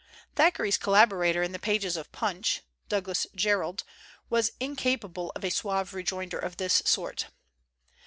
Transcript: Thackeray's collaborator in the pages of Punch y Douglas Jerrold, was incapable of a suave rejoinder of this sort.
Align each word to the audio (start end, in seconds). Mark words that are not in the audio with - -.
Thackeray's 0.35 0.79
collaborator 0.79 1.43
in 1.43 1.51
the 1.51 1.59
pages 1.59 1.95
of 1.95 2.11
Punch 2.11 2.61
y 2.65 2.85
Douglas 2.89 3.27
Jerrold, 3.35 3.83
was 4.31 4.53
incapable 4.59 5.31
of 5.35 5.43
a 5.45 5.51
suave 5.51 5.93
rejoinder 5.93 6.39
of 6.39 6.57
this 6.57 6.81
sort. 6.85 7.27